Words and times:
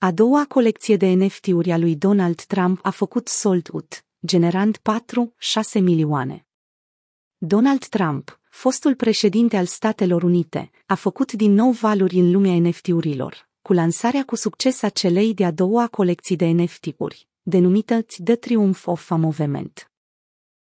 A 0.00 0.10
doua 0.10 0.44
colecție 0.48 0.96
de 0.96 1.06
NFT-uri 1.06 1.72
a 1.72 1.76
lui 1.78 1.96
Donald 1.96 2.42
Trump 2.42 2.80
a 2.82 2.90
făcut 2.90 3.28
sold 3.28 3.68
out, 3.72 4.04
generând 4.26 4.78
4-6 4.78 4.80
milioane. 5.80 6.46
Donald 7.38 7.84
Trump, 7.84 8.40
fostul 8.50 8.94
președinte 8.94 9.56
al 9.56 9.66
Statelor 9.66 10.22
Unite, 10.22 10.70
a 10.86 10.94
făcut 10.94 11.32
din 11.32 11.52
nou 11.52 11.70
valuri 11.70 12.18
în 12.18 12.30
lumea 12.30 12.68
NFT-urilor, 12.68 13.48
cu 13.62 13.72
lansarea 13.72 14.24
cu 14.24 14.34
succes 14.34 14.82
a 14.82 14.88
celei 14.88 15.34
de-a 15.34 15.50
doua 15.50 15.88
colecții 15.88 16.36
de 16.36 16.46
NFT-uri, 16.46 17.28
denumită 17.42 18.02
The 18.24 18.36
Triumph 18.36 18.82
of 18.84 19.10
a 19.10 19.16
Movement. 19.16 19.90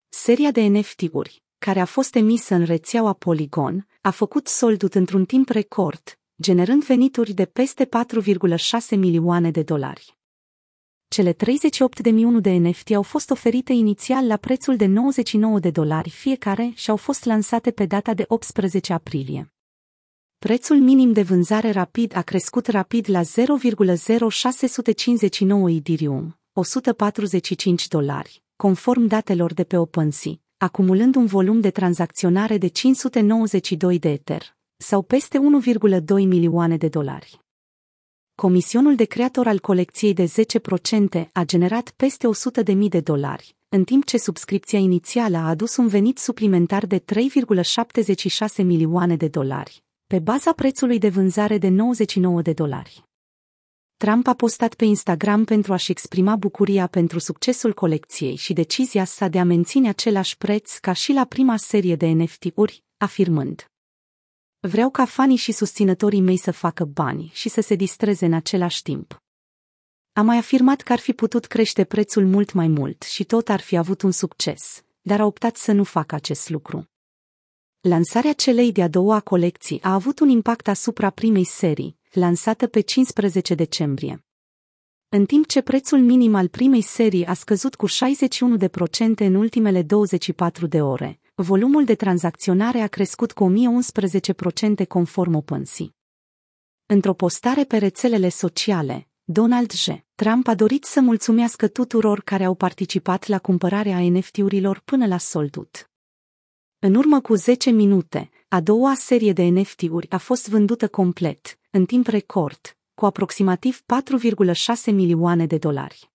Seria 0.09 0.51
de 0.51 0.61
NFT-uri, 0.61 1.43
care 1.57 1.79
a 1.79 1.85
fost 1.85 2.15
emisă 2.15 2.55
în 2.55 2.63
rețeaua 2.63 3.13
Polygon, 3.13 3.87
a 4.01 4.09
făcut 4.09 4.47
soldut 4.47 4.95
într-un 4.95 5.25
timp 5.25 5.49
record, 5.49 6.16
generând 6.41 6.85
venituri 6.85 7.33
de 7.33 7.45
peste 7.45 7.85
4,6 7.85 7.89
milioane 8.97 9.51
de 9.51 9.63
dolari. 9.63 10.17
Cele 11.07 11.33
38 11.33 11.99
de 11.99 12.09
milioane 12.09 12.39
de 12.39 12.51
NFT 12.51 12.91
au 12.91 13.01
fost 13.01 13.29
oferite 13.29 13.73
inițial 13.73 14.27
la 14.27 14.37
prețul 14.37 14.75
de 14.75 14.85
99 14.85 15.59
de 15.59 15.69
dolari 15.69 16.09
fiecare 16.09 16.71
și 16.75 16.89
au 16.89 16.95
fost 16.95 17.25
lansate 17.25 17.71
pe 17.71 17.85
data 17.85 18.13
de 18.13 18.25
18 18.27 18.93
aprilie. 18.93 19.53
Prețul 20.37 20.77
minim 20.77 21.13
de 21.13 21.21
vânzare 21.21 21.71
rapid 21.71 22.15
a 22.15 22.21
crescut 22.21 22.67
rapid 22.67 23.09
la 23.09 23.21
0,0659 23.21 23.27
Ethereum, 25.67 26.39
145 26.53 27.87
dolari, 27.87 28.43
conform 28.55 29.05
datelor 29.05 29.53
de 29.53 29.63
pe 29.63 29.77
OpenSea, 29.77 30.39
acumulând 30.57 31.15
un 31.15 31.25
volum 31.25 31.59
de 31.59 31.71
tranzacționare 31.71 32.57
de 32.57 32.67
592 32.67 33.99
de 33.99 34.09
Ether, 34.09 34.56
sau 34.77 35.01
peste 35.01 35.37
1,2 35.37 36.03
milioane 36.07 36.77
de 36.77 36.87
dolari. 36.87 37.39
Comisionul 38.35 38.95
de 38.95 39.05
creator 39.05 39.47
al 39.47 39.59
colecției 39.59 40.13
de 40.13 40.25
10% 40.25 41.29
a 41.31 41.43
generat 41.43 41.89
peste 41.89 42.27
100.000 42.65 42.77
de 42.89 42.99
dolari, 42.99 43.55
în 43.69 43.83
timp 43.83 44.05
ce 44.05 44.17
subscripția 44.17 44.79
inițială 44.79 45.37
a 45.37 45.47
adus 45.47 45.75
un 45.75 45.87
venit 45.87 46.17
suplimentar 46.17 46.85
de 46.85 46.99
3,76 46.99 47.05
milioane 48.55 49.15
de 49.15 49.27
dolari, 49.27 49.83
pe 50.07 50.19
baza 50.19 50.53
prețului 50.53 50.97
de 50.97 51.09
vânzare 51.09 51.57
de 51.57 51.67
99 51.67 52.41
de 52.41 52.53
dolari. 52.53 53.03
Trump 53.97 54.27
a 54.27 54.33
postat 54.33 54.73
pe 54.73 54.85
Instagram 54.85 55.43
pentru 55.43 55.73
a-și 55.73 55.91
exprima 55.91 56.35
bucuria 56.35 56.87
pentru 56.87 57.19
succesul 57.19 57.73
colecției 57.73 58.35
și 58.35 58.53
decizia 58.53 59.05
sa 59.05 59.27
de 59.27 59.39
a 59.39 59.43
menține 59.43 59.89
același 59.89 60.37
preț 60.37 60.77
ca 60.77 60.93
și 60.93 61.11
la 61.11 61.25
prima 61.25 61.57
serie 61.57 61.95
de 61.95 62.07
NFT-uri, 62.07 62.83
afirmând 62.97 63.65
Vreau 64.59 64.89
ca 64.89 65.05
fanii 65.05 65.35
și 65.35 65.51
susținătorii 65.51 66.21
mei 66.21 66.37
să 66.37 66.51
facă 66.51 66.85
bani 66.85 67.31
și 67.33 67.49
să 67.49 67.61
se 67.61 67.75
distreze 67.75 68.25
în 68.25 68.33
același 68.33 68.81
timp. 68.81 69.21
Am 70.13 70.25
mai 70.25 70.37
afirmat 70.37 70.81
că 70.81 70.91
ar 70.91 70.99
fi 70.99 71.13
putut 71.13 71.45
crește 71.45 71.83
prețul 71.83 72.25
mult 72.25 72.53
mai 72.53 72.67
mult 72.67 73.01
și 73.01 73.23
tot 73.23 73.49
ar 73.49 73.59
fi 73.59 73.77
avut 73.77 74.01
un 74.01 74.11
succes, 74.11 74.83
dar 75.01 75.19
a 75.19 75.25
optat 75.25 75.55
să 75.55 75.71
nu 75.71 75.83
facă 75.83 76.15
acest 76.15 76.49
lucru. 76.49 76.89
Lansarea 77.79 78.33
celei 78.33 78.71
de-a 78.71 78.87
doua 78.87 79.19
colecții 79.19 79.81
a 79.81 79.93
avut 79.93 80.19
un 80.19 80.29
impact 80.29 80.67
asupra 80.67 81.09
primei 81.09 81.45
serii, 81.45 81.97
lansată 82.11 82.67
pe 82.67 82.81
15 82.81 83.55
decembrie. 83.55 84.25
În 85.09 85.25
timp 85.25 85.47
ce 85.47 85.61
prețul 85.61 85.99
minim 85.99 86.35
al 86.35 86.47
primei 86.47 86.81
serii 86.81 87.25
a 87.25 87.33
scăzut 87.33 87.75
cu 87.75 87.87
61% 87.87 87.91
în 89.15 89.33
ultimele 89.33 89.81
24 89.81 90.67
de 90.67 90.81
ore, 90.81 91.19
volumul 91.41 91.83
de 91.83 91.95
tranzacționare 91.95 92.79
a 92.79 92.87
crescut 92.87 93.31
cu 93.31 93.53
1011% 94.81 94.87
conform 94.87 95.35
OpenSea. 95.35 95.85
Într-o 96.85 97.13
postare 97.13 97.63
pe 97.63 97.77
rețelele 97.77 98.29
sociale, 98.29 99.09
Donald 99.23 99.71
J. 99.71 99.87
Trump 100.15 100.47
a 100.47 100.55
dorit 100.55 100.83
să 100.83 101.01
mulțumească 101.01 101.67
tuturor 101.67 102.21
care 102.21 102.43
au 102.43 102.55
participat 102.55 103.27
la 103.27 103.39
cumpărarea 103.39 103.99
NFT-urilor 103.99 104.79
până 104.79 105.07
la 105.07 105.17
soldut. 105.17 105.91
În 106.79 106.95
urmă 106.95 107.21
cu 107.21 107.35
10 107.35 107.69
minute, 107.69 108.29
a 108.47 108.61
doua 108.61 108.93
serie 108.93 109.33
de 109.33 109.43
NFT-uri 109.43 110.09
a 110.09 110.17
fost 110.17 110.49
vândută 110.49 110.87
complet, 110.87 111.59
în 111.69 111.85
timp 111.85 112.07
record, 112.07 112.77
cu 112.93 113.05
aproximativ 113.05 113.81
4,6 113.81 114.93
milioane 114.93 115.45
de 115.45 115.57
dolari. 115.57 116.11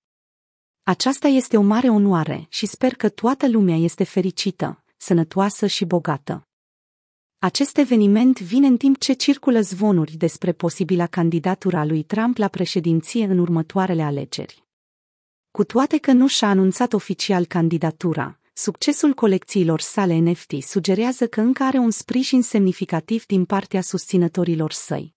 Aceasta 0.83 1.29
este 1.29 1.57
o 1.57 1.63
mare 1.63 1.89
onoare 1.89 2.47
și 2.49 2.67
sper 2.67 2.95
că 2.95 3.09
toată 3.09 3.49
lumea 3.49 3.77
este 3.77 4.05
fericită, 4.05 4.82
sănătoasă 5.03 5.67
și 5.67 5.85
bogată. 5.85 6.49
Acest 7.39 7.77
eveniment 7.77 8.41
vine 8.41 8.67
în 8.67 8.77
timp 8.77 8.99
ce 8.99 9.13
circulă 9.13 9.61
zvonuri 9.61 10.13
despre 10.13 10.53
posibila 10.53 11.07
candidatura 11.07 11.85
lui 11.85 12.03
Trump 12.03 12.37
la 12.37 12.49
președinție 12.49 13.25
în 13.25 13.39
următoarele 13.39 14.03
alegeri. 14.03 14.65
Cu 15.51 15.65
toate 15.65 15.99
că 15.99 16.13
nu 16.13 16.27
și-a 16.27 16.49
anunțat 16.49 16.93
oficial 16.93 17.45
candidatura, 17.45 18.41
succesul 18.53 19.13
colecțiilor 19.15 19.81
sale 19.81 20.19
NFT 20.19 20.53
sugerează 20.61 21.27
că 21.27 21.41
încă 21.41 21.63
are 21.63 21.79
un 21.79 21.91
sprijin 21.91 22.43
semnificativ 22.43 23.27
din 23.27 23.45
partea 23.45 23.81
susținătorilor 23.81 24.73
săi. 24.73 25.15